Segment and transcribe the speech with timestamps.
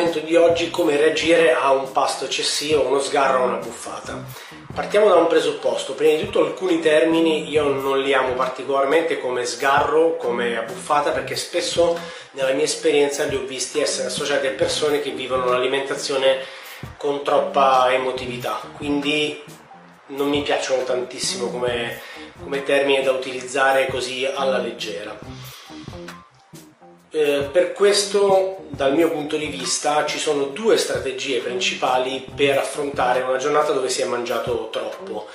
[0.00, 4.24] l'argomento di oggi come reagire a un pasto eccessivo, uno sgarro o una buffata.
[4.74, 9.44] Partiamo da un presupposto, prima di tutto alcuni termini io non li amo particolarmente come
[9.44, 11.98] sgarro, come abbuffata, perché spesso
[12.32, 16.38] nella mia esperienza li ho visti essere associati a persone che vivono un'alimentazione
[16.96, 19.42] con troppa emotività, quindi
[20.08, 22.00] non mi piacciono tantissimo come,
[22.40, 25.16] come termine da utilizzare così alla leggera.
[27.12, 33.22] Eh, per questo, dal mio punto di vista, ci sono due strategie principali per affrontare
[33.22, 35.26] una giornata dove si è mangiato troppo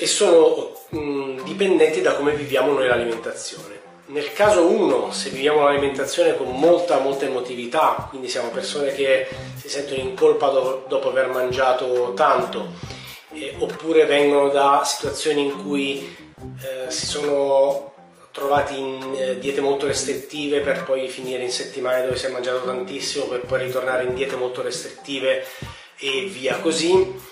[0.00, 3.80] e sono mh, mm, dipendenti da come viviamo noi l'alimentazione.
[4.06, 9.68] Nel caso 1, se viviamo l'alimentazione con molta, molta emotività, quindi siamo persone che si
[9.68, 12.72] sentono in colpa do- dopo aver mangiato tanto,
[13.32, 16.14] eh, oppure vengono da situazioni in cui
[16.60, 17.91] eh, si sono
[18.32, 22.64] trovati in eh, diete molto restrittive per poi finire in settimane dove si è mangiato
[22.64, 25.44] tantissimo per poi ritornare in diete molto restrittive
[25.98, 27.30] e via così.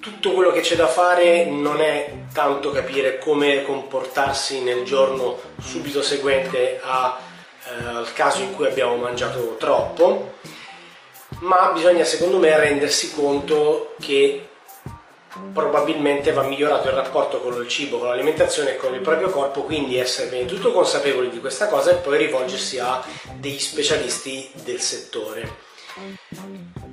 [0.00, 6.00] Tutto quello che c'è da fare non è tanto capire come comportarsi nel giorno subito
[6.02, 7.18] seguente a,
[7.64, 10.34] eh, al caso in cui abbiamo mangiato troppo,
[11.40, 14.49] ma bisogna secondo me rendersi conto che
[15.52, 19.62] probabilmente va migliorato il rapporto con il cibo, con l'alimentazione e con il proprio corpo,
[19.62, 23.02] quindi essere prima tutto consapevoli di questa cosa e poi rivolgersi a
[23.34, 25.68] degli specialisti del settore.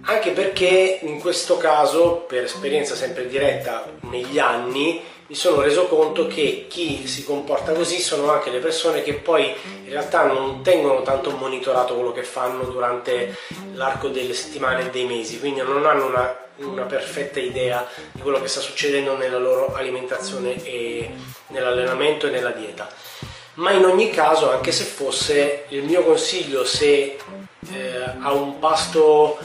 [0.01, 6.25] Anche perché in questo caso, per esperienza sempre diretta negli anni, mi sono reso conto
[6.27, 11.01] che chi si comporta così sono anche le persone che poi in realtà non tengono
[11.01, 13.35] tanto monitorato quello che fanno durante
[13.73, 18.41] l'arco delle settimane e dei mesi, quindi non hanno una, una perfetta idea di quello
[18.41, 21.11] che sta succedendo nella loro alimentazione e
[21.47, 22.89] nell'allenamento e nella dieta.
[23.55, 27.17] Ma in ogni caso, anche se fosse, il mio consiglio se
[27.71, 29.37] eh, a un pasto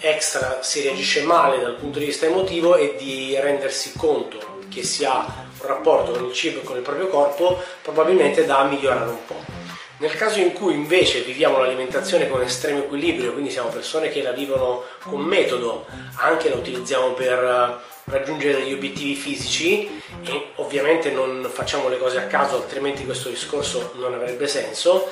[0.00, 5.04] extra si reagisce male dal punto di vista emotivo è di rendersi conto che si
[5.04, 9.24] ha un rapporto con il cibo e con il proprio corpo, probabilmente da migliorare un
[9.26, 9.69] po'.
[10.00, 14.32] Nel caso in cui invece viviamo l'alimentazione con estremo equilibrio, quindi siamo persone che la
[14.32, 15.84] vivono con metodo,
[16.14, 22.16] anche la utilizziamo per eh, raggiungere degli obiettivi fisici e ovviamente non facciamo le cose
[22.16, 25.10] a caso, altrimenti questo discorso non avrebbe senso,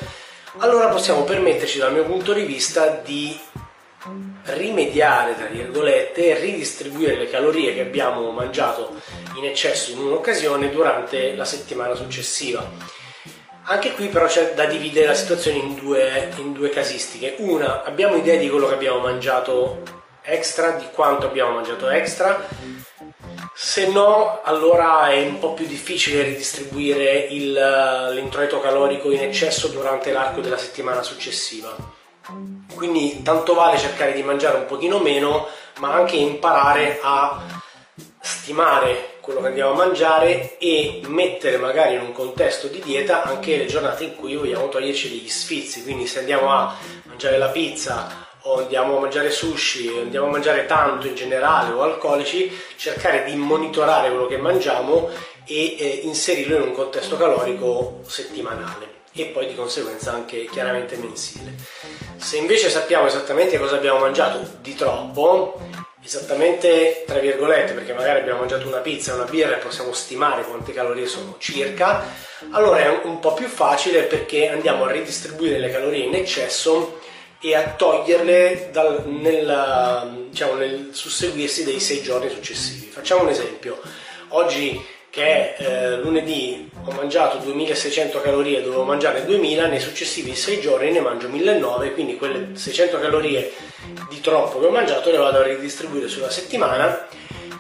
[0.57, 3.39] allora possiamo permetterci dal mio punto di vista di
[4.45, 8.95] rimediare, tra virgolette, e ridistribuire le calorie che abbiamo mangiato
[9.37, 13.07] in eccesso in un'occasione durante la settimana successiva.
[13.71, 17.35] Anche qui però c'è da dividere la situazione in due, in due casistiche.
[17.41, 19.83] Una, abbiamo idea di quello che abbiamo mangiato
[20.23, 22.49] extra, di quanto abbiamo mangiato extra,
[23.55, 27.53] se no allora è un po' più difficile ridistribuire il,
[28.15, 31.77] l'introito calorico in eccesso durante l'arco della settimana successiva.
[32.75, 35.47] Quindi tanto vale cercare di mangiare un pochino meno,
[35.81, 37.67] ma anche imparare a
[38.21, 43.57] stimare quello che andiamo a mangiare e mettere magari in un contesto di dieta anche
[43.57, 45.83] le giornate in cui vogliamo toglierci degli sfizi.
[45.83, 46.75] Quindi se andiamo a
[47.05, 51.73] mangiare la pizza o andiamo a mangiare sushi, o andiamo a mangiare tanto in generale
[51.73, 55.11] o alcolici, cercare di monitorare quello che mangiamo
[55.45, 61.55] e eh, inserirlo in un contesto calorico settimanale e poi di conseguenza anche chiaramente mensile.
[62.17, 65.61] Se invece sappiamo esattamente cosa abbiamo mangiato di troppo,
[66.09, 70.43] esattamente tra virgolette, perché magari abbiamo mangiato una pizza e una birra e possiamo stimare
[70.43, 72.03] quante calorie sono circa,
[72.51, 77.01] allora è un po' più facile perché andiamo a ridistribuire le calorie in eccesso
[77.41, 82.87] e a toglierle dal, nel, diciamo, nel susseguirsi dei sei giorni successivi.
[82.87, 83.79] Facciamo un esempio.
[84.29, 84.83] Oggi
[85.19, 91.01] che eh, lunedì ho mangiato 2600 calorie, dovevo mangiare 2000, nei successivi 6 giorni ne
[91.01, 93.53] mangio 1900, quindi quelle 600 calorie
[94.09, 97.09] di troppo che ho mangiato le vado a ridistribuire sulla settimana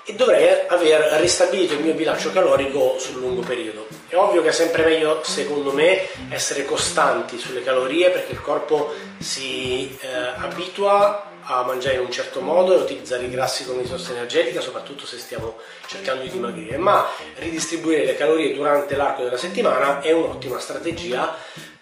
[0.05, 3.87] e dovrei aver ristabilito il mio bilancio calorico sul lungo periodo.
[4.07, 8.93] È ovvio che è sempre meglio, secondo me, essere costanti sulle calorie perché il corpo
[9.19, 14.13] si eh, abitua a mangiare in un certo modo e utilizzare i grassi come risorsa
[14.13, 15.57] energetica, soprattutto se stiamo
[15.87, 17.07] cercando di dimagrire, ma
[17.37, 21.37] ridistribuire le calorie durante l'arco della settimana è un'ottima strategia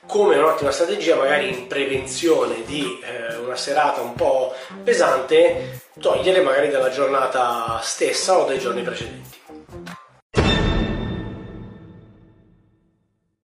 [0.06, 4.45] come un'ottima strategia magari in prevenzione di eh, una serata un po'
[4.82, 9.38] pesante togliere magari dalla giornata stessa o dai giorni precedenti.